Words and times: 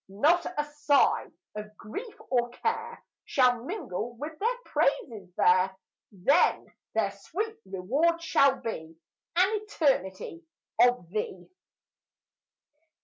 Not 0.09 0.47
a 0.57 0.65
sigh 0.65 1.27
of 1.53 1.77
grief 1.77 2.15
or 2.31 2.49
care 2.49 3.05
Shall 3.25 3.63
mingle 3.63 4.15
with 4.15 4.35
their 4.39 4.57
praises 4.65 5.31
there; 5.37 5.77
Then 6.11 6.73
their 6.95 7.11
sweet 7.11 7.59
reward 7.65 8.19
shall 8.19 8.55
be 8.61 8.95
An 9.35 9.61
eternity 9.61 10.43
of 10.79 11.07
thee. 11.09 11.47